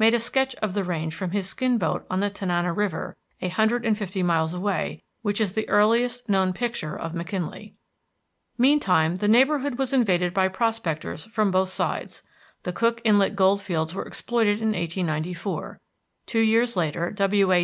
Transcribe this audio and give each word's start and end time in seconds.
made 0.00 0.12
a 0.14 0.18
sketch 0.18 0.52
of 0.56 0.74
the 0.74 0.82
range 0.82 1.14
from 1.14 1.30
his 1.30 1.48
skin 1.48 1.78
boat 1.78 2.04
on 2.10 2.18
the 2.18 2.28
Tanana 2.28 2.72
River, 2.72 3.16
a 3.40 3.46
hundred 3.48 3.86
and 3.86 3.96
fifty 3.96 4.20
miles 4.20 4.52
away, 4.52 5.04
which 5.22 5.40
is 5.40 5.52
the 5.52 5.68
earliest 5.68 6.28
known 6.28 6.52
picture 6.52 6.98
of 6.98 7.14
McKinley. 7.14 7.76
Meantime 8.58 9.14
the 9.14 9.28
neighborhood 9.28 9.78
was 9.78 9.92
invaded 9.92 10.34
by 10.34 10.48
prospectors 10.48 11.24
from 11.26 11.52
both 11.52 11.68
sides. 11.68 12.24
The 12.64 12.72
Cook 12.72 13.00
Inlet 13.04 13.36
gold 13.36 13.62
fields 13.62 13.94
were 13.94 14.06
exploited 14.06 14.56
in 14.58 14.72
1894. 14.72 15.80
Two 16.26 16.40
years 16.40 16.74
later 16.76 17.12
W.A. 17.12 17.58